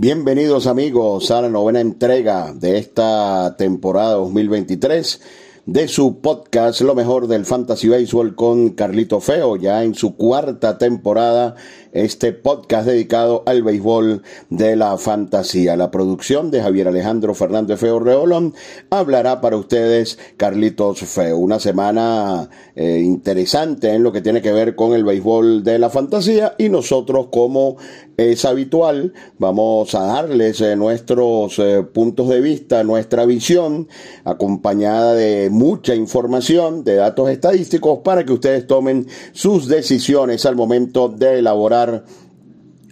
[0.00, 5.20] Bienvenidos amigos a la novena entrega de esta temporada 2023
[5.66, 10.78] de su podcast Lo mejor del Fantasy Baseball con Carlito Feo, ya en su cuarta
[10.78, 11.56] temporada
[11.92, 15.76] este podcast dedicado al béisbol de la fantasía.
[15.76, 18.54] La producción de Javier Alejandro Fernández Feo Reolón
[18.90, 21.36] hablará para ustedes Carlitos Feo.
[21.36, 25.90] Una semana eh, interesante en lo que tiene que ver con el béisbol de la
[25.90, 27.76] fantasía y nosotros como
[28.18, 33.88] es habitual vamos a darles eh, nuestros eh, puntos de vista, nuestra visión
[34.24, 41.08] acompañada de mucha información, de datos estadísticos para que ustedes tomen sus decisiones al momento
[41.08, 42.04] de elaborar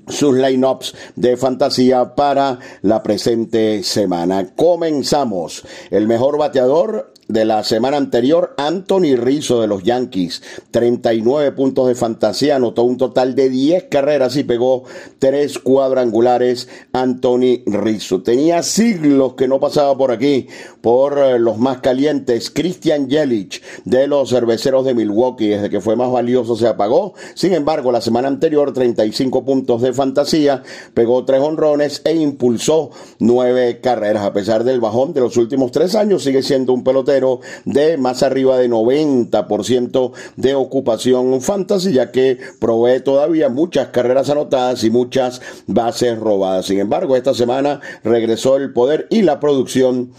[0.06, 4.54] sus lineups de fantasía para la presente semana.
[4.54, 5.64] Comenzamos.
[5.90, 11.94] El mejor bateador de la semana anterior, Anthony Rizzo de los Yankees, 39 puntos de
[11.94, 14.84] fantasía, anotó un total de 10 carreras y pegó
[15.18, 18.22] 3 cuadrangulares Anthony Rizzo.
[18.22, 20.46] Tenía siglos que no pasaba por aquí,
[20.80, 25.96] por eh, los más calientes, Christian Yelich de los cerveceros de Milwaukee, desde que fue
[25.96, 27.14] más valioso se apagó.
[27.34, 30.62] Sin embargo, la semana anterior, 35 puntos de fantasía,
[30.94, 34.24] pegó 3 honrones e impulsó 9 carreras.
[34.24, 37.15] A pesar del bajón de los últimos 3 años, sigue siendo un pelotero
[37.64, 44.84] de más arriba de 90% de ocupación fantasy, ya que provee todavía muchas carreras anotadas
[44.84, 46.66] y muchas bases robadas.
[46.66, 50.12] Sin embargo, esta semana regresó el poder y la producción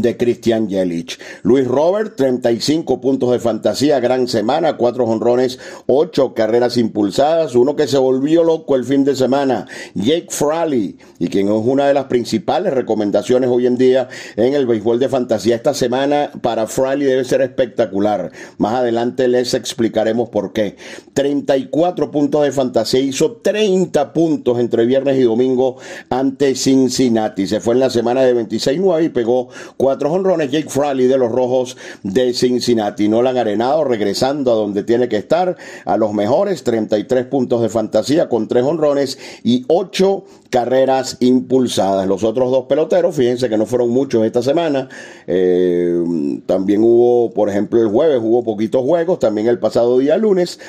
[0.00, 1.18] de Christian Yelich.
[1.42, 7.86] Luis Robert, 35 puntos de fantasía, gran semana, cuatro honrones, ocho carreras impulsadas, uno que
[7.86, 12.04] se volvió loco el fin de semana, Jake Fraley, y quien es una de las
[12.04, 15.56] principales recomendaciones hoy en día en el béisbol de fantasía.
[15.56, 18.30] Esta semana para Fraley debe ser espectacular.
[18.58, 20.76] Más adelante les explicaremos por qué.
[21.12, 25.76] 34 puntos de fantasía, hizo 30 puntos entre viernes y domingo
[26.08, 27.46] ante Cincinnati.
[27.46, 29.48] Se fue en la semana de 26-9 y pegó
[29.82, 30.52] cuatro honrones.
[30.52, 33.08] Jake Fraley de los Rojos de Cincinnati.
[33.08, 37.68] No han Arenado regresando a donde tiene que estar, a los mejores, 33 puntos de
[37.68, 42.06] fantasía con tres honrones y ocho carreras impulsadas.
[42.06, 44.88] Los otros dos peloteros, fíjense que no fueron muchos esta semana.
[45.26, 50.60] Eh, también hubo, por ejemplo, el jueves hubo poquitos juegos, también el pasado día lunes.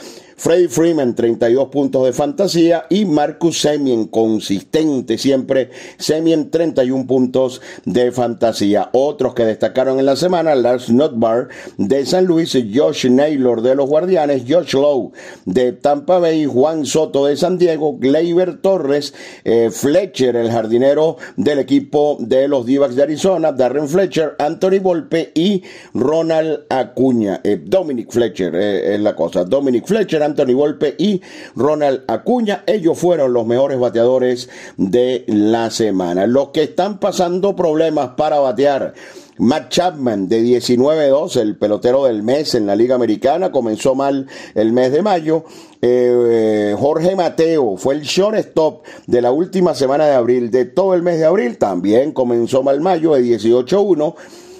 [0.43, 2.85] Freddy Freeman, 32 puntos de fantasía.
[2.89, 5.69] Y Marcus Semien, consistente siempre.
[5.97, 8.89] Semien, 31 puntos de fantasía.
[8.91, 13.87] Otros que destacaron en la semana, Lars Notbar de San Luis, Josh Naylor de los
[13.87, 15.13] Guardianes, Josh Lowe
[15.45, 19.13] de Tampa Bay, Juan Soto de San Diego, Gleyber Torres,
[19.45, 25.31] eh, Fletcher, el jardinero del equipo de los Divacs de Arizona, Darren Fletcher, Anthony Volpe
[25.35, 27.39] y Ronald Acuña.
[27.45, 29.45] Eh, Dominic Fletcher eh, es la cosa.
[29.45, 31.21] Dominic Fletcher, Anthony Volpe y
[31.55, 32.63] Ronald Acuña.
[32.65, 36.25] Ellos fueron los mejores bateadores de la semana.
[36.27, 38.93] Los que están pasando problemas para batear.
[39.37, 44.71] Matt Chapman de 19-2, el pelotero del mes en la Liga Americana, comenzó mal el
[44.73, 45.43] mes de mayo.
[45.81, 51.01] Eh, Jorge Mateo fue el shortstop de la última semana de abril, de todo el
[51.01, 54.15] mes de abril, también comenzó mal mayo de 18-1.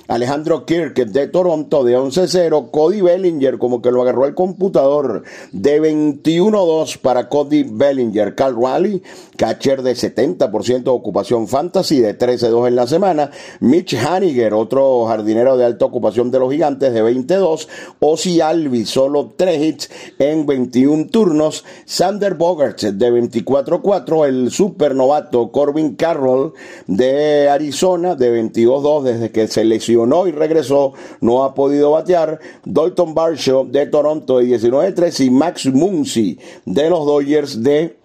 [0.08, 5.82] Alejandro Kirk de Toronto de 11-0, Cody Bellinger como que lo agarró el computador de
[5.82, 9.02] 21-2 para Cody Bellinger, Cal Raleigh,
[9.38, 13.32] catcher de 70% de ocupación fantasy de 13-2 en la semana,
[13.62, 17.70] Mitch Haniger, otro jardinero de alta ocupación de los gigantes de 22,
[18.02, 19.90] Ozzy Alvis, solo 3 hits
[20.20, 26.54] en 21 turnos, Sander Bogarts de 24-4, el supernovato Corbin Carroll
[26.88, 29.93] de Arizona de 22-2 desde que se lesionó
[30.28, 32.40] y regresó, no ha podido batear.
[32.66, 37.96] Dalton Barshaw de Toronto de 19-3 y Max Muncy de los Dodgers de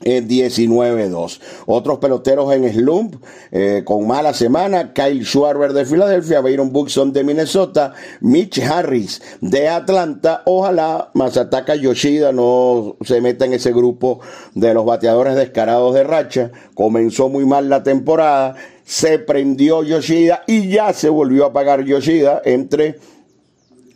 [0.00, 1.36] 19-2.
[1.36, 3.16] Eh, Otros peloteros en slump
[3.50, 9.68] eh, con mala semana, Kyle Schwarber de Filadelfia, Byron Buxton de Minnesota, Mitch Harris de
[9.68, 10.42] Atlanta.
[10.46, 14.20] Ojalá Masataka Yoshida no se meta en ese grupo
[14.54, 16.50] de los bateadores descarados de racha.
[16.74, 18.54] Comenzó muy mal la temporada
[18.88, 22.98] se prendió Yoshida y ya se volvió a apagar Yoshida entre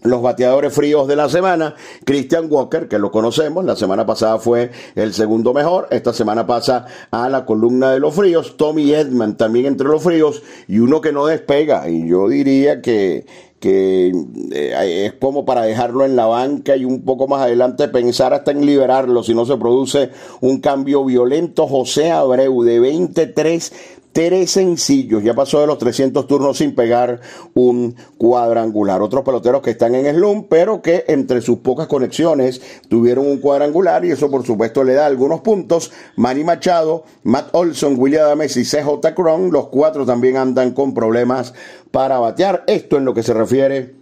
[0.02, 4.70] los bateadores fríos de la semana, Christian Walker, que lo conocemos, la semana pasada fue
[4.94, 9.64] el segundo mejor, esta semana pasa a la columna de los fríos, Tommy Edman también
[9.64, 13.24] entre los fríos, y uno que no despega, y yo diría que,
[13.60, 14.12] que
[14.52, 18.50] eh, es como para dejarlo en la banca y un poco más adelante pensar hasta
[18.50, 20.10] en liberarlo si no se produce
[20.40, 21.68] un cambio violento.
[21.68, 23.72] José Abreu de 23
[24.12, 27.20] tres sencillos, ya pasó de los 300 turnos sin pegar
[27.54, 29.02] un cuadrangular.
[29.02, 34.04] Otros peloteros que están en slum, pero que entre sus pocas conexiones tuvieron un cuadrangular
[34.04, 35.90] y eso por supuesto le da algunos puntos.
[36.16, 41.54] Manny Machado, Matt Olson, William Adames y CJ Cron, los cuatro también andan con problemas
[41.90, 42.64] para batear.
[42.66, 43.94] Esto en lo que se refiere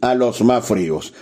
[0.00, 1.14] a los más fríos.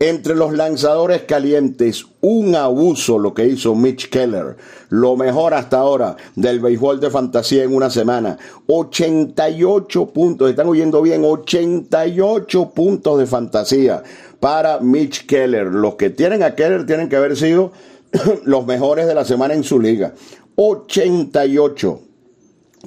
[0.00, 4.56] Entre los lanzadores calientes, un abuso lo que hizo Mitch Keller.
[4.88, 8.36] Lo mejor hasta ahora del béisbol de fantasía en una semana.
[8.66, 14.02] 88 puntos, están oyendo bien, 88 puntos de fantasía
[14.40, 15.66] para Mitch Keller.
[15.66, 17.70] Los que tienen a Keller tienen que haber sido
[18.44, 20.12] los mejores de la semana en su liga.
[20.56, 22.00] 88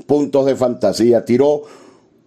[0.05, 1.23] puntos de fantasía.
[1.23, 1.63] Tiró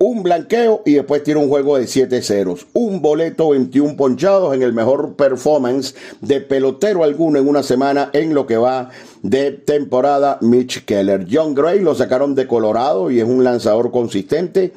[0.02, 2.67] un blanqueo y después tiene un juego de 7 ceros.
[2.73, 8.32] Un boleto, 21 ponchados en el mejor performance de pelotero alguno en una semana en
[8.32, 8.88] lo que va
[9.23, 11.26] de temporada Mitch Keller.
[11.31, 14.73] John Gray lo sacaron de Colorado y es un lanzador consistente.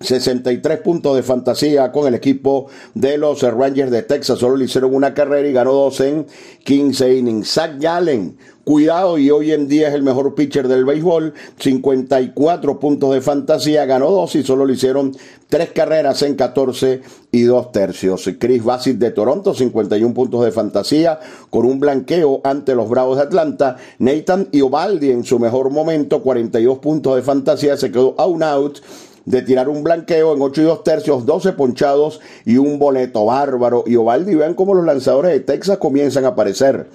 [0.00, 4.38] 63 puntos de fantasía con el equipo de los Rangers de Texas.
[4.38, 6.26] Solo le hicieron una carrera y ganó dos en
[6.64, 7.52] 15 innings.
[7.52, 11.34] Zach Allen, cuidado, y hoy en día es el mejor pitcher del béisbol.
[11.58, 15.14] 54 puntos de fantasía, ganó dos y solo le hicieron
[15.50, 18.26] tres carreras en 14 y dos tercios.
[18.38, 21.20] Chris Bassett de Toronto, 51 puntos de fantasía,
[21.50, 23.76] con un blanqueo ante los Bravos de Atlanta.
[23.98, 28.78] Nathan Iovaldi en su mejor momento, 42 puntos de fantasía, se quedó a un out
[29.24, 33.84] de tirar un blanqueo en 8 y 2 tercios, 12 ponchados y un boleto bárbaro.
[33.86, 36.88] Y Ovaldi, vean cómo los lanzadores de Texas comienzan a aparecer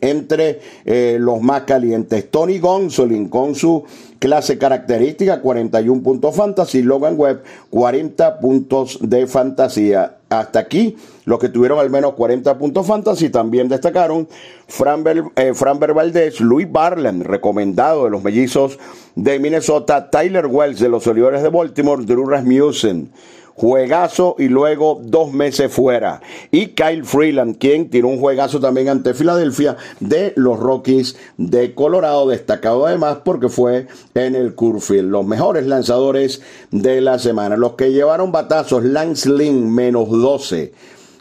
[0.00, 2.30] entre eh, los más calientes.
[2.30, 3.84] Tony Gonsolin con su
[4.24, 6.80] clase característica, 41 puntos fantasy.
[6.80, 10.16] Logan Webb, 40 puntos de fantasía.
[10.30, 14.26] Hasta aquí, los que tuvieron al menos 40 puntos fantasy también destacaron
[14.66, 15.04] Fran,
[15.36, 15.52] eh,
[15.94, 18.78] Valdez, Luis Barland, recomendado de los mellizos
[19.14, 23.10] de Minnesota, Tyler Wells de los Olivores de Baltimore, Drew Rasmussen
[23.54, 26.20] juegazo y luego dos meses fuera.
[26.50, 32.28] Y Kyle Freeland, quien tiró un juegazo también ante Filadelfia de los Rockies de Colorado,
[32.28, 35.10] destacado además porque fue en el Curfield.
[35.10, 37.56] Los mejores lanzadores de la semana.
[37.56, 40.72] Los que llevaron batazos, Lance Lynn, menos 12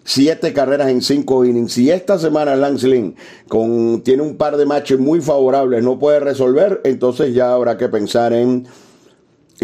[0.06, 1.74] siete carreras en cinco innings.
[1.74, 3.16] Si esta semana Lance Lynn
[3.48, 7.88] con, tiene un par de matches muy favorables, no puede resolver, entonces ya habrá que
[7.88, 8.68] pensar en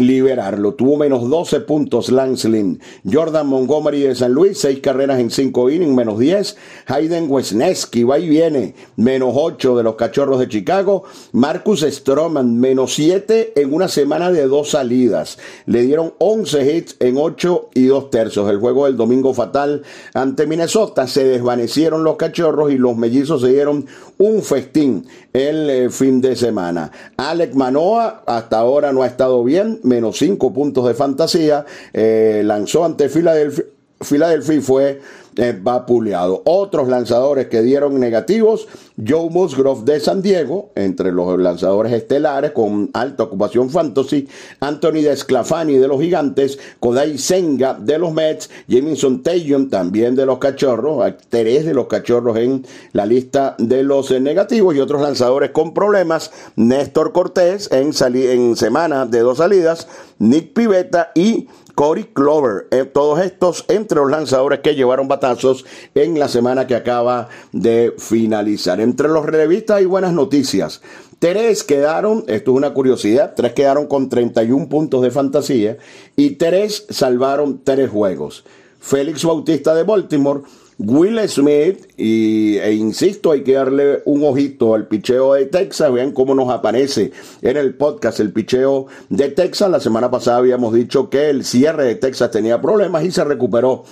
[0.00, 0.74] liberarlo.
[0.74, 2.80] Tuvo menos 12 puntos Lance Lynn.
[3.10, 6.56] Jordan Montgomery de San Luis, 6 carreras en 5 innings, menos 10.
[6.86, 11.04] Hayden Wesneski, va y viene, menos 8 de los Cachorros de Chicago.
[11.32, 15.38] Marcus Stroman, menos 7 en una semana de dos salidas.
[15.66, 18.50] Le dieron 11 hits en 8 y 2 tercios.
[18.50, 19.82] El juego del domingo fatal
[20.14, 21.06] ante Minnesota.
[21.06, 23.86] Se desvanecieron los Cachorros y los mellizos se dieron
[24.20, 26.90] un festín el eh, fin de semana.
[27.16, 32.84] Alec Manoa hasta ahora no ha estado bien menos 5 puntos de fantasía, eh, lanzó
[32.84, 33.64] ante Filadelfia,
[34.00, 35.00] Filadelfia y fue
[35.36, 36.42] eh, vapuleado.
[36.44, 38.66] Otros lanzadores que dieron negativos,
[39.06, 45.76] Joe Musgrove de San Diego, entre los lanzadores estelares con alta ocupación fantasy, Anthony Desclafani
[45.76, 51.64] de los Gigantes, Kodai Senga de los Mets, Jameson Taylor también de los Cachorros, tres
[51.64, 56.32] de los Cachorros en la lista de los eh, negativos y otros lanzadores con problemas,
[56.56, 59.86] Néstor Cortés en, en semana de dos salidas,
[60.18, 61.48] Nick Pivetta y
[61.80, 62.66] Corey Clover.
[62.72, 67.94] Eh, todos estos entre los lanzadores que llevaron batazos en la semana que acaba de
[67.96, 68.82] finalizar.
[68.82, 70.82] Entre los relevistas hay buenas noticias.
[71.18, 75.78] Tres quedaron, esto es una curiosidad, tres quedaron con 31 puntos de fantasía
[76.16, 78.44] y tres salvaron tres juegos.
[78.78, 80.42] Félix Bautista de Baltimore
[80.82, 86.12] Will Smith, y, e insisto, hay que darle un ojito al picheo de Texas, vean
[86.12, 89.70] cómo nos aparece en el podcast el picheo de Texas.
[89.70, 93.84] La semana pasada habíamos dicho que el cierre de Texas tenía problemas y se recuperó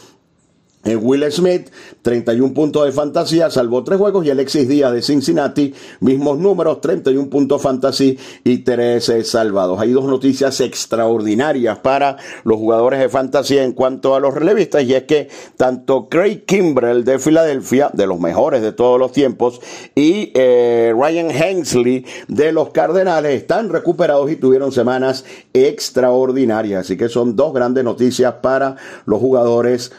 [0.84, 1.70] Will Smith,
[2.02, 7.28] 31 puntos de fantasía, salvó tres juegos y Alexis Díaz de Cincinnati, mismos números, 31
[7.28, 9.80] puntos fantasy y 13 salvados.
[9.80, 14.94] Hay dos noticias extraordinarias para los jugadores de fantasía en cuanto a los relevistas y
[14.94, 19.60] es que tanto Craig Kimbrell de Filadelfia, de los mejores de todos los tiempos,
[19.94, 26.82] y eh, Ryan Hensley de los Cardenales están recuperados y tuvieron semanas extraordinarias.
[26.82, 29.92] Así que son dos grandes noticias para los jugadores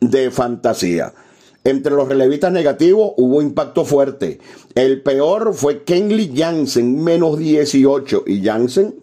[0.00, 1.12] de fantasía.
[1.64, 4.38] Entre los relevistas negativos hubo impacto fuerte.
[4.74, 8.24] El peor fue Kenley Jansen, menos 18.
[8.26, 8.96] Y Jansen,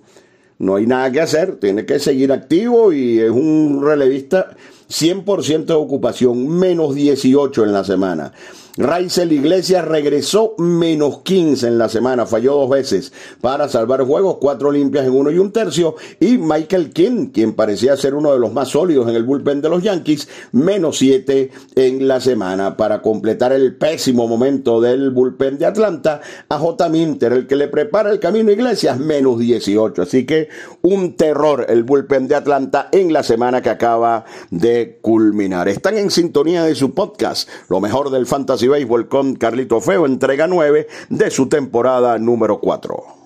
[0.59, 4.55] no hay nada que hacer, tiene que seguir activo y es un relevista
[4.89, 8.31] 100% de ocupación, menos 18 en la semana.
[8.77, 13.11] Raizel Iglesias regresó menos 15 en la semana, falló dos veces
[13.41, 15.95] para salvar juegos, cuatro limpias en uno y un tercio.
[16.19, 19.69] Y Michael King, quien parecía ser uno de los más sólidos en el bullpen de
[19.69, 22.77] los Yankees, menos 7 en la semana.
[22.77, 26.89] Para completar el pésimo momento del bullpen de Atlanta, a J.
[26.89, 30.01] Minter, el que le prepara el camino Iglesias, menos 18.
[30.01, 30.47] Así que
[30.81, 35.67] un terror el bullpen de Atlanta en la semana que acaba de culminar.
[35.67, 40.05] Están en sintonía de su podcast, lo mejor del fantasy y Béisbol con Carlito Feo,
[40.05, 43.21] entrega 9 de su temporada número 4.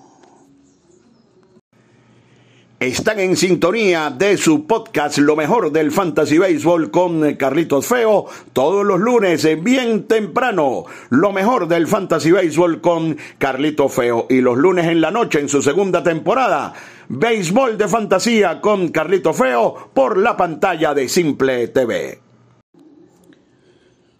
[2.78, 8.84] Están en sintonía de su podcast Lo mejor del Fantasy Baseball con Carlitos Feo todos
[8.84, 10.84] los lunes bien temprano.
[11.08, 15.48] Lo mejor del Fantasy Baseball con Carlitos Feo y los lunes en la noche en
[15.48, 16.74] su segunda temporada.
[17.08, 22.25] Béisbol de fantasía con Carlito Feo por la pantalla de Simple TV.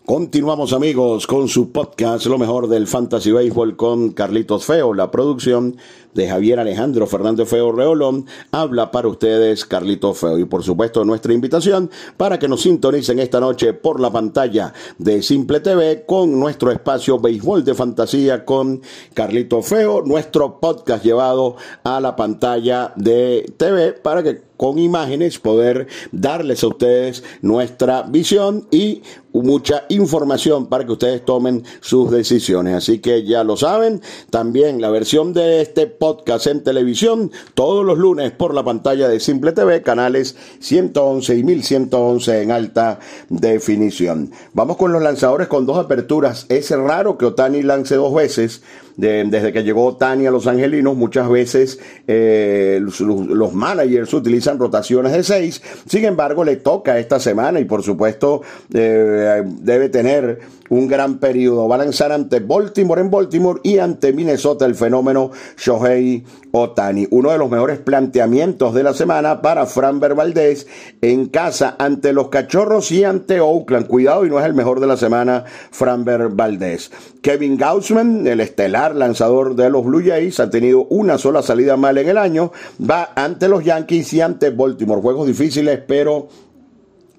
[0.07, 5.79] Continuamos amigos con su podcast Lo mejor del Fantasy Baseball con Carlitos Feo, la producción
[6.17, 11.35] de Javier Alejandro Fernández Feo Reolón, habla para ustedes Carlitos Feo y por supuesto nuestra
[11.35, 16.73] invitación para que nos sintonicen esta noche por la pantalla de Simple TV con nuestro
[16.73, 18.81] espacio Béisbol de Fantasía con
[19.15, 25.87] Carlitos Feo, nuestro podcast llevado a la pantalla de TV para que con imágenes poder
[26.13, 32.75] darles a ustedes nuestra visión y mucha información para que ustedes tomen sus decisiones.
[32.75, 36.06] Así que ya lo saben, también la versión de este podcast
[36.47, 42.43] en televisión todos los lunes por la pantalla de Simple TV, canales 111 y 1111
[42.43, 44.31] en alta definición.
[44.53, 46.47] Vamos con los lanzadores con dos aperturas.
[46.49, 48.63] Es raro que Otani lance dos veces
[48.97, 55.23] desde que llegó Tani a Los Angelinos, muchas veces eh, los, managers utilizan rotaciones de
[55.23, 55.63] seis.
[55.87, 61.69] Sin embargo, le toca esta semana y por supuesto eh, debe tener un gran periodo.
[61.69, 67.07] Va a lanzar ante Baltimore en Baltimore y ante Minnesota el fenómeno Shohei Otani.
[67.11, 70.67] Uno de los mejores planteamientos de la semana para Fran Valdez
[71.03, 73.87] en casa ante los Cachorros y ante Oakland.
[73.87, 76.91] Cuidado y no es el mejor de la semana Fran Valdez.
[77.23, 81.99] Kevin Gaussman, el estelar lanzador de los Blue Jays, ha tenido una sola salida mal
[81.99, 82.53] en el año.
[82.79, 85.03] Va ante los Yankees y ante Baltimore.
[85.03, 86.29] Juegos difíciles, pero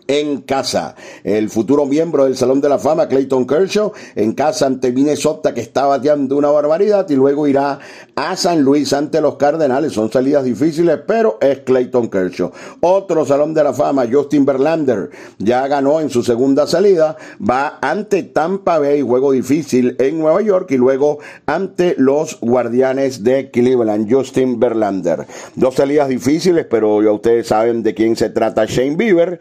[0.08, 0.96] en casa.
[1.24, 5.62] El futuro miembro del Salón de la Fama, Clayton Kershaw, en casa ante Minnesota, que
[5.62, 7.80] está bateando una barbaridad, y luego irá
[8.16, 9.94] a San Luis ante los Cardenales.
[9.94, 12.52] Son salidas difíciles, pero es Clayton Kershaw.
[12.82, 18.24] Otro Salón de la Fama, Justin Verlander, ya ganó en su segunda salida, va ante
[18.24, 24.60] Tampa Bay, juego difícil en Nueva York, y luego ante los Guardianes de Cleveland, Justin
[24.60, 25.26] Verlander.
[25.56, 29.40] Dos salidas difíciles, pero ya ustedes saben de quién se trata Shane Bieber.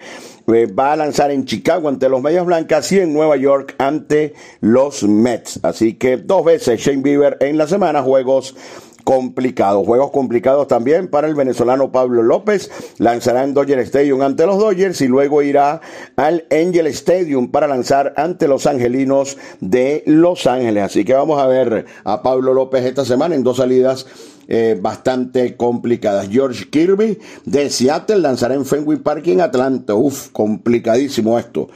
[0.64, 5.02] Va a lanzar en Chicago ante los Medias Blancas y en Nueva York ante los
[5.02, 5.60] Mets.
[5.62, 8.56] Así que dos veces Shane Bieber en la semana, juegos
[9.06, 9.86] complicados.
[9.86, 12.72] Juegos complicados también para el venezolano Pablo López.
[12.98, 15.80] Lanzará en Dodger Stadium ante los Dodgers y luego irá
[16.16, 20.82] al Angel Stadium para lanzar ante los angelinos de Los Ángeles.
[20.82, 24.06] Así que vamos a ver a Pablo López esta semana en dos salidas
[24.48, 26.28] eh, bastante complicadas.
[26.28, 29.94] George Kirby de Seattle lanzará en Fenway Park en Atlanta.
[29.94, 31.68] Uf, complicadísimo esto.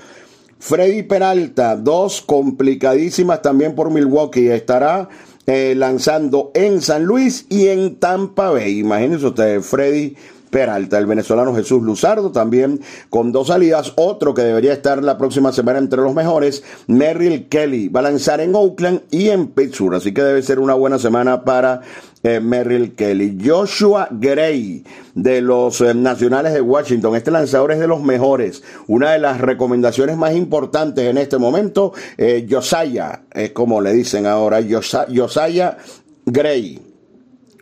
[0.58, 4.48] Freddy Peralta, dos complicadísimas también por Milwaukee.
[4.48, 5.08] Estará
[5.46, 8.78] eh, lanzando en San Luis y en Tampa Bay.
[8.78, 10.16] Imagínense ustedes, Freddy
[10.50, 13.92] Peralta, el venezolano Jesús Luzardo, también con dos salidas.
[13.96, 18.40] Otro que debería estar la próxima semana entre los mejores, Merrill Kelly, va a lanzar
[18.40, 19.94] en Oakland y en Pittsburgh.
[19.94, 21.82] Así que debe ser una buena semana para
[22.22, 23.38] eh, Merrill Kelly.
[23.42, 27.16] Joshua Gray, de los eh, Nacionales de Washington.
[27.16, 28.62] Este lanzador es de los mejores.
[28.88, 34.26] Una de las recomendaciones más importantes en este momento, eh, Josiah, es como le dicen
[34.26, 35.78] ahora, Josiah
[36.26, 36.80] Gray.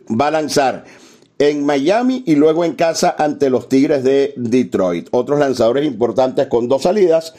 [0.09, 0.83] Va a lanzar
[1.39, 5.07] en Miami y luego en casa ante los Tigres de Detroit.
[5.11, 7.33] Otros lanzadores importantes con dos salidas.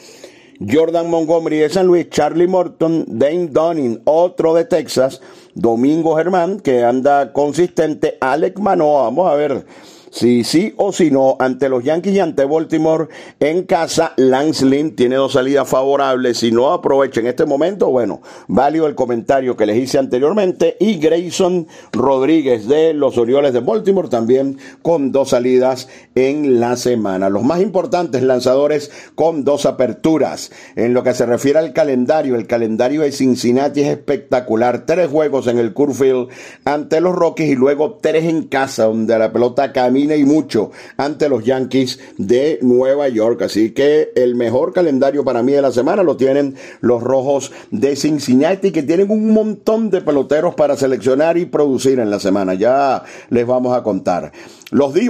[0.59, 5.21] Jordan Montgomery de San Luis, Charlie Morton, Dane Dunning, otro de Texas,
[5.55, 9.65] Domingo Germán, que anda consistente, Alec Manoa, vamos a ver
[10.11, 13.07] si sí o si no, ante los Yankees y ante Baltimore
[13.39, 16.37] en casa, Lance Lynn tiene dos salidas favorables.
[16.39, 20.75] Si no aprovecha en este momento, bueno, válido el comentario que les hice anteriormente.
[20.81, 27.29] Y Grayson Rodríguez de los Orioles de Baltimore también con dos salidas en la semana.
[27.29, 30.51] Los más importantes lanzadores con dos aperturas.
[30.75, 34.85] En lo que se refiere al calendario, el calendario de Cincinnati es espectacular.
[34.85, 36.27] Tres juegos en el Curfield
[36.65, 41.29] ante los Rockies y luego tres en casa, donde la pelota camina y mucho ante
[41.29, 43.43] los Yankees de Nueva York.
[43.43, 47.95] Así que el mejor calendario para mí de la semana lo tienen los Rojos de
[47.95, 52.53] Cincinnati, que tienen un montón de peloteros para seleccionar y producir en la semana.
[52.53, 54.31] Ya les vamos a contar.
[54.71, 55.09] Los d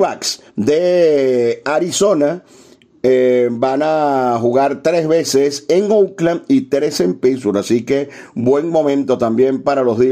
[0.55, 2.43] de Arizona
[3.03, 7.57] eh, van a jugar tres veces en Oakland y tres en Pittsburgh.
[7.57, 10.11] Así que buen momento también para los d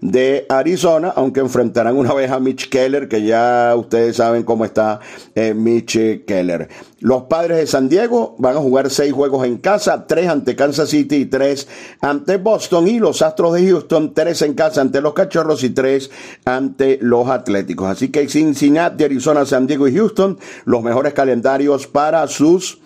[0.00, 5.00] de Arizona, aunque enfrentarán una vez a Mitch Keller, que ya ustedes saben cómo está
[5.34, 6.68] eh, Mitch Keller.
[7.00, 10.90] Los padres de San Diego van a jugar seis juegos en casa, tres ante Kansas
[10.90, 11.66] City y tres
[12.02, 12.88] ante Boston.
[12.88, 16.10] Y los Astros de Houston, tres en casa ante los Cachorros y tres
[16.44, 17.88] ante los Atléticos.
[17.88, 22.80] Así que Cincinnati, Arizona, San Diego y Houston, los mejores calendarios para sus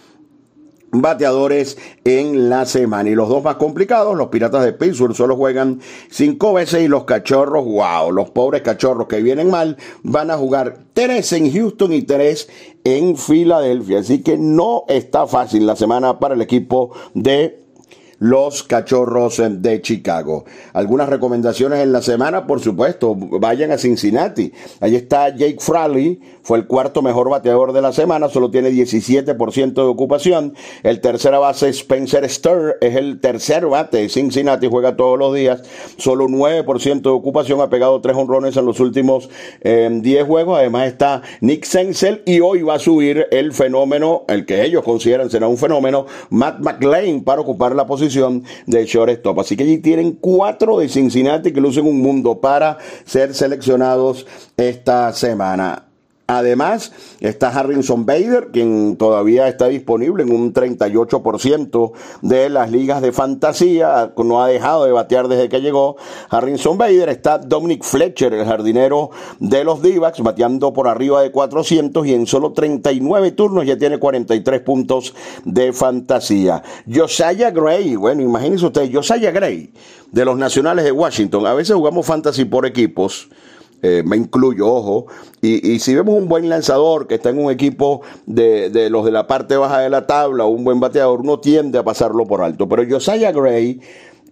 [1.00, 3.10] bateadores en la semana.
[3.10, 7.04] Y los dos más complicados, los Piratas de Pittsburgh solo juegan cinco veces y los
[7.04, 12.02] Cachorros, wow, los pobres Cachorros que vienen mal, van a jugar tres en Houston y
[12.02, 12.48] tres
[12.84, 14.00] en Filadelfia.
[14.00, 17.63] Así que no está fácil la semana para el equipo de
[18.18, 20.44] los cachorros de Chicago.
[20.72, 24.52] Algunas recomendaciones en la semana, por supuesto, vayan a Cincinnati.
[24.80, 29.74] Ahí está Jake Fraley, fue el cuarto mejor bateador de la semana, solo tiene 17%
[29.74, 30.54] de ocupación.
[30.82, 35.62] El tercera base Spencer Stir es el tercer bate Cincinnati, juega todos los días,
[35.96, 39.28] solo 9% de ocupación, ha pegado tres honrones en los últimos
[39.62, 40.58] 10 eh, juegos.
[40.58, 45.30] Además está Nick Senzel y hoy va a subir el fenómeno, el que ellos consideran
[45.30, 48.13] será un fenómeno, Matt McLean para ocupar la posición
[48.66, 49.40] de shortstop.
[49.40, 55.12] Así que allí tienen cuatro de Cincinnati que lucen un mundo para ser seleccionados esta
[55.12, 55.93] semana.
[56.26, 63.12] Además, está Harrison Bader, quien todavía está disponible en un 38% de las ligas de
[63.12, 65.96] fantasía, no ha dejado de batear desde que llegó.
[66.30, 72.06] Harrison Bader está Dominic Fletcher, el jardinero de los d bateando por arriba de 400
[72.06, 75.14] y en solo 39 turnos ya tiene 43 puntos
[75.44, 76.62] de fantasía.
[76.90, 79.72] Josiah Gray, bueno, imagínense ustedes, Josiah Gray,
[80.10, 81.46] de los Nacionales de Washington.
[81.46, 83.28] A veces jugamos fantasy por equipos.
[83.82, 85.06] Eh, me incluyo, ojo,
[85.42, 89.26] y, si vemos un buen lanzador que está en un equipo de, los de la
[89.26, 92.66] parte baja de la tabla un buen bateador, uno tiende a pasarlo por alto.
[92.66, 93.80] Pero Josiah Gray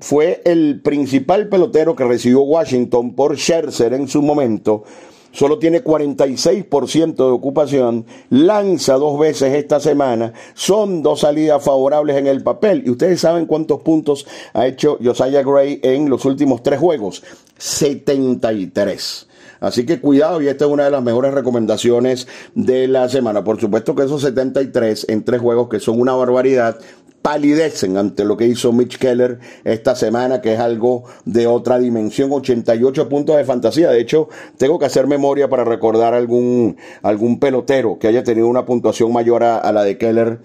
[0.00, 4.84] fue el principal pelotero que recibió Washington por Scherzer en su momento.
[5.32, 12.26] Solo tiene 46% de ocupación, lanza dos veces esta semana, son dos salidas favorables en
[12.26, 12.82] el papel.
[12.86, 17.22] Y ustedes saben cuántos puntos ha hecho Josiah Gray en los últimos tres juegos.
[17.56, 19.28] 73.
[19.62, 23.44] Así que cuidado y esta es una de las mejores recomendaciones de la semana.
[23.44, 26.78] Por supuesto que esos 73 en tres juegos que son una barbaridad
[27.22, 32.32] palidecen ante lo que hizo Mitch Keller esta semana, que es algo de otra dimensión,
[32.32, 33.90] 88 puntos de fantasía.
[33.90, 38.64] De hecho, tengo que hacer memoria para recordar algún, algún pelotero que haya tenido una
[38.64, 40.40] puntuación mayor a, a la de Keller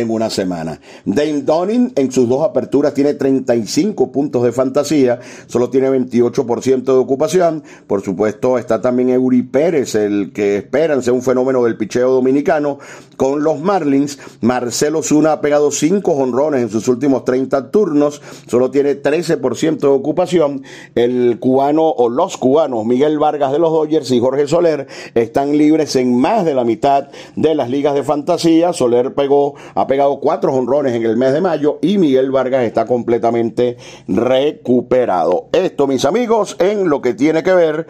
[0.00, 0.80] en una semana.
[1.04, 6.92] Dane Donning en sus dos aperturas tiene 35 puntos de fantasía, solo tiene 28% de
[6.92, 7.62] ocupación.
[7.86, 12.78] Por supuesto, está también Eury Pérez, el que esperan sea un fenómeno del picheo dominicano
[13.16, 14.18] con los Marlins.
[14.42, 19.86] Marcelo Zuna ha pegado 5 honrones en sus últimos 30 turnos, solo tiene 13% de
[19.86, 20.62] ocupación.
[20.94, 25.96] El cubano o los cubanos Miguel Vargas de los Dodgers y Jorge Soler están libres
[25.96, 28.72] en más de la mitad de las ligas de fantasía.
[28.72, 32.86] Soler pegó a pegado cuatro honrones en el mes de mayo y Miguel Vargas está
[32.86, 33.76] completamente
[34.08, 35.48] recuperado.
[35.52, 37.86] Esto, mis amigos, en lo que tiene que ver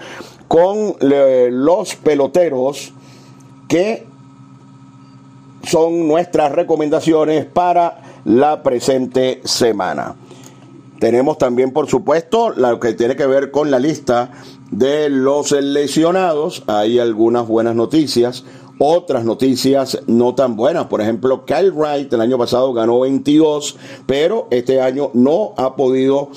[0.48, 2.92] con los peloteros
[3.68, 4.06] que
[5.64, 10.14] son nuestras recomendaciones para la presente semana.
[11.00, 14.30] Tenemos también, por supuesto, lo que tiene que ver con la lista
[14.70, 16.62] de los lesionados.
[16.66, 18.44] Hay algunas buenas noticias
[18.78, 20.86] otras noticias no tan buenas.
[20.86, 26.30] Por ejemplo, Kyle Wright el año pasado ganó 22, pero este año no ha podido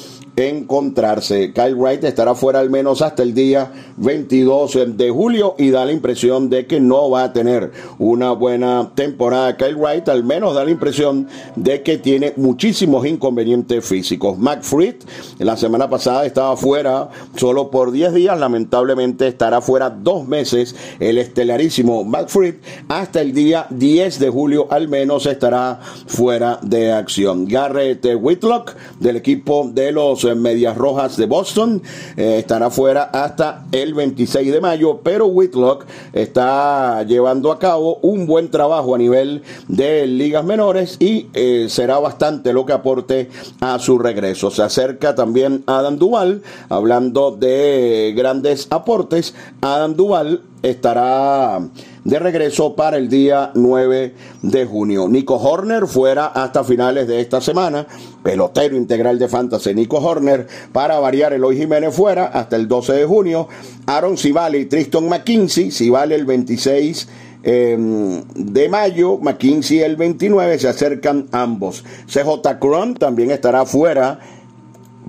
[0.47, 1.51] encontrarse.
[1.53, 5.91] Kyle Wright estará fuera al menos hasta el día 22 de julio y da la
[5.91, 9.57] impresión de que no va a tener una buena temporada.
[9.57, 14.37] Kyle Wright al menos da la impresión de que tiene muchísimos inconvenientes físicos.
[14.37, 14.95] McFreed
[15.39, 20.75] la semana pasada estaba fuera solo por 10 días, lamentablemente estará fuera dos meses.
[20.99, 22.55] El estelarísimo McFreed
[22.87, 27.45] hasta el día 10 de julio al menos estará fuera de acción.
[27.45, 31.81] Garrett Whitlock del equipo de los Medias Rojas de Boston.
[32.15, 38.27] Eh, estará fuera hasta el 26 de mayo, pero Whitlock está llevando a cabo un
[38.27, 43.79] buen trabajo a nivel de ligas menores y eh, será bastante lo que aporte a
[43.79, 44.51] su regreso.
[44.51, 49.33] Se acerca también Adam Duval, hablando de grandes aportes.
[49.61, 51.61] Adam Duval estará
[52.03, 55.07] de regreso para el día 9 de junio.
[55.07, 57.85] Nico Horner fuera hasta finales de esta semana.
[58.23, 60.47] Pelotero integral de Fantasy Nico Horner.
[60.71, 63.47] Para variar, Eloy Jiménez fuera hasta el 12 de junio.
[63.85, 65.71] Aaron Civale y Tristan McKinsey.
[65.71, 67.07] Civale el 26
[67.43, 71.83] em, de mayo, McKinsey el 29, se acercan ambos.
[72.07, 74.19] CJ Cron también estará fuera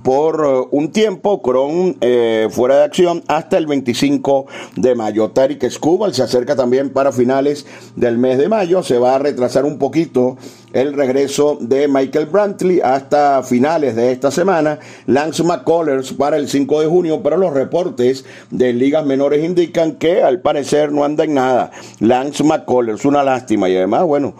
[0.02, 5.30] por eh, un tiempo, Cron eh, fuera de acción hasta el 25 de mayo.
[5.30, 9.64] Tarik Skubal se acerca también para finales del mes de mayo, se va a retrasar
[9.64, 10.36] un poquito
[10.72, 14.78] el regreso de Michael Brantley hasta finales de esta semana.
[15.06, 20.22] Lance McCullers para el 5 de junio, pero los reportes de ligas menores indican que
[20.22, 21.70] al parecer no anda en nada.
[21.98, 24.34] Lance McCullers, una lástima y además, bueno,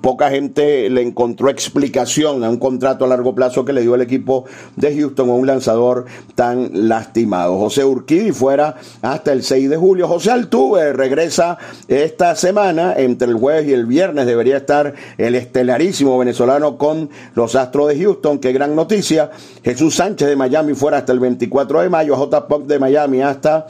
[0.00, 4.02] poca gente le encontró explicación a un contrato a largo plazo que le dio el
[4.02, 4.44] equipo
[4.74, 7.58] de Houston a un lanzador tan lastimado.
[7.58, 10.08] José Urquidi fuera hasta el 6 de julio.
[10.08, 15.75] José Altuve regresa esta semana, entre el jueves y el viernes debería estar el estelar
[16.18, 18.38] venezolano con los Astros de Houston.
[18.38, 19.30] Qué gran noticia.
[19.62, 22.16] Jesús Sánchez de Miami fuera hasta el 24 de mayo.
[22.16, 22.48] J.
[22.48, 23.66] Pop de Miami hasta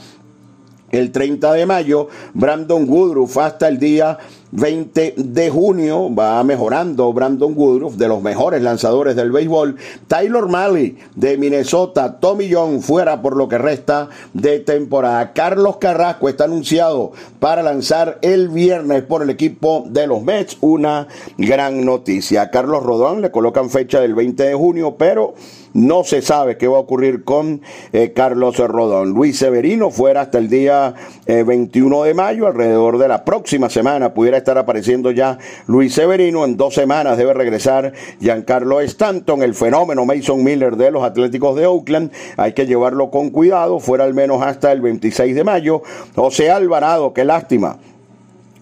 [0.90, 2.08] el 30 de mayo.
[2.34, 4.18] Brandon Woodruff hasta el día
[4.56, 9.76] 20 de junio va mejorando Brandon Woodruff, de los mejores lanzadores del béisbol.
[10.08, 15.32] Taylor Malley de Minnesota, Tommy John fuera por lo que resta de temporada.
[15.34, 20.56] Carlos Carrasco está anunciado para lanzar el viernes por el equipo de los Mets.
[20.62, 22.50] Una gran noticia.
[22.50, 25.34] Carlos Rodón le colocan fecha del 20 de junio, pero
[25.74, 27.60] no se sabe qué va a ocurrir con
[27.92, 29.10] eh, Carlos Rodón.
[29.10, 30.94] Luis Severino fuera hasta el día
[31.26, 36.44] 21 eh, de mayo, alrededor de la próxima semana pudiera estar apareciendo ya Luis Severino.
[36.44, 41.66] En dos semanas debe regresar Giancarlo Stanton, el fenómeno Mason Miller de los Atléticos de
[41.66, 42.12] Oakland.
[42.36, 45.82] Hay que llevarlo con cuidado, fuera al menos hasta el 26 de mayo.
[46.14, 47.78] José Alvarado, qué lástima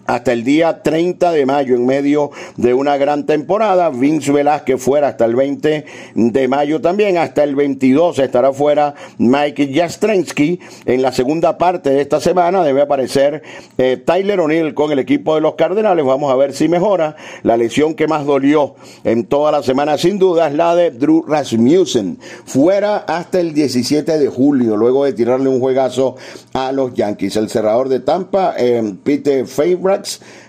[0.05, 3.89] hasta el día 30 de mayo en medio de una gran temporada.
[3.89, 7.17] Vince Velázquez fuera hasta el 20 de mayo también.
[7.17, 10.59] Hasta el 22 estará fuera Mike Jastrensky.
[10.85, 13.41] En la segunda parte de esta semana debe aparecer
[13.77, 16.05] eh, Tyler O'Neill con el equipo de los Cardenales.
[16.05, 17.15] Vamos a ver si mejora.
[17.43, 21.23] La lesión que más dolió en toda la semana sin duda es la de Drew
[21.27, 22.19] Rasmussen.
[22.45, 26.15] Fuera hasta el 17 de julio luego de tirarle un juegazo
[26.53, 27.35] a los Yankees.
[27.37, 29.45] El cerrador de Tampa, eh, Peter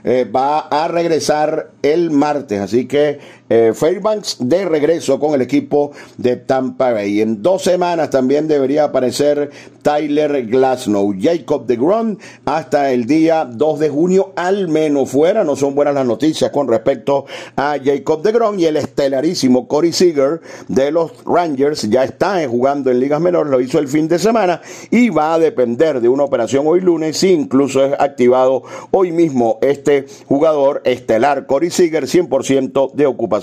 [0.05, 5.93] Eh, va a regresar el martes, así que eh, Fairbanks de regreso con el equipo
[6.17, 7.21] de Tampa Bay.
[7.21, 9.51] En dos semanas también debería aparecer
[9.83, 15.45] Tyler Glasnow, Jacob de Gron hasta el día 2 de junio, al menos fuera.
[15.45, 19.93] No son buenas las noticias con respecto a Jacob de Gron y el estelarísimo Corey
[19.93, 24.19] Seager de los Rangers ya está jugando en ligas menores, lo hizo el fin de
[24.19, 29.13] semana y va a depender de una operación hoy lunes, si incluso es activado hoy
[29.13, 33.36] mismo este jugador estelar Corey Seager, 100% de ocupación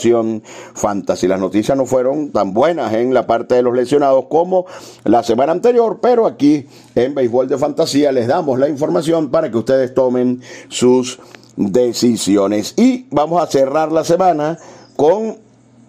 [0.73, 1.27] fantasy.
[1.27, 4.65] Las noticias no fueron tan buenas en la parte de los lesionados como
[5.03, 9.57] la semana anterior, pero aquí en Béisbol de Fantasía les damos la información para que
[9.57, 11.19] ustedes tomen sus
[11.55, 12.73] decisiones.
[12.77, 14.57] Y vamos a cerrar la semana
[14.95, 15.37] con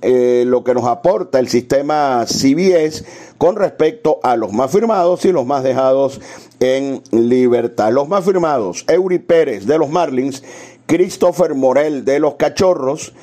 [0.06, 3.06] eh, lo que nos aporta el sistema CBS
[3.38, 6.20] con respecto a los más firmados y los más dejados
[6.60, 7.90] en libertad.
[7.90, 10.42] Los más firmados, Eury Pérez de los Marlins,
[10.86, 13.14] Christopher Morel de los Cachorros,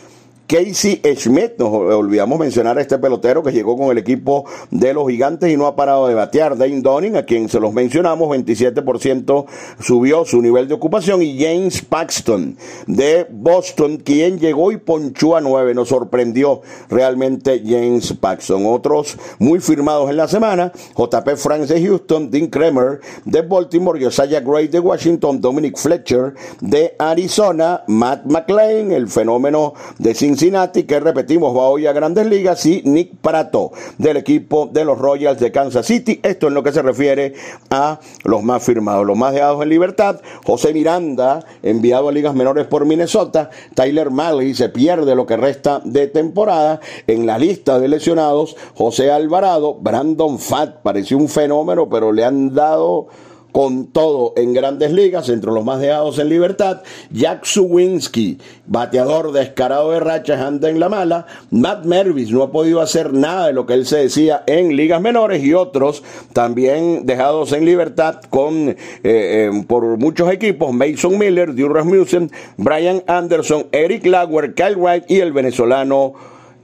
[0.52, 5.08] Casey Schmidt, nos olvidamos mencionar a este pelotero que llegó con el equipo de los
[5.08, 6.58] gigantes y no ha parado de batear.
[6.58, 9.46] Dane Donning, a quien se los mencionamos, 27%
[9.80, 11.22] subió su nivel de ocupación.
[11.22, 15.74] Y James Paxton de Boston, quien llegó y ponchó a 9.
[15.74, 16.60] Nos sorprendió
[16.90, 18.66] realmente James Paxton.
[18.66, 24.42] Otros muy firmados en la semana, JP Franks de Houston, Dean Kramer de Baltimore, Josiah
[24.42, 31.00] Gray de Washington, Dominic Fletcher de Arizona, Matt McLean, el fenómeno de Cincinnati, Cincinnati, que
[31.00, 35.52] repetimos va hoy a Grandes Ligas, y Nick Prato del equipo de los Royals de
[35.52, 36.20] Kansas City.
[36.24, 37.36] Esto en lo que se refiere
[37.70, 40.20] a los más firmados, los más dejados en libertad.
[40.44, 43.52] José Miranda, enviado a ligas menores por Minnesota.
[43.76, 46.80] Tyler Malley se pierde lo que resta de temporada.
[47.06, 52.56] En la lista de lesionados, José Alvarado, Brandon Fatt, pareció un fenómeno, pero le han
[52.56, 53.10] dado
[53.52, 56.82] con todo en grandes ligas, entre los más dejados en libertad.
[57.12, 61.26] Jack Suwinski, bateador descarado de rachas, anda en la mala.
[61.50, 65.02] Matt Mervis no ha podido hacer nada de lo que él se decía en ligas
[65.02, 70.74] menores y otros también dejados en libertad con eh, eh, por muchos equipos.
[70.74, 76.14] Mason Miller, Drew Rasmussen, Brian Anderson, Eric Lauer, Kyle Wright y el venezolano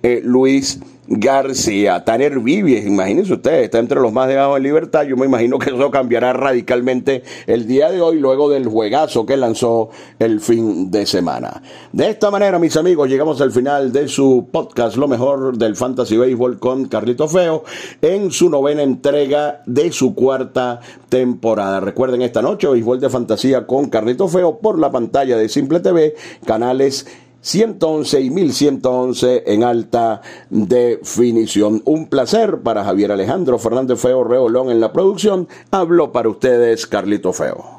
[0.07, 5.03] eh, Luis García, Tanner Vivies, imagínense ustedes, está entre los más dejados en libertad.
[5.03, 9.35] Yo me imagino que eso cambiará radicalmente el día de hoy, luego del juegazo que
[9.35, 9.89] lanzó
[10.19, 11.61] el fin de semana.
[11.91, 16.15] De esta manera, mis amigos, llegamos al final de su podcast, lo mejor del Fantasy
[16.15, 17.63] Baseball con Carlito Feo,
[18.01, 21.81] en su novena entrega de su cuarta temporada.
[21.81, 26.15] Recuerden esta noche, Béisbol de Fantasía con Carlito Feo por la pantalla de Simple TV,
[26.45, 27.07] canales
[27.41, 31.81] 111 y 1111 en alta definición.
[31.85, 35.47] Un placer para Javier Alejandro Fernández Feo Reolón en la producción.
[35.71, 37.76] Habló para ustedes Carlito Feo.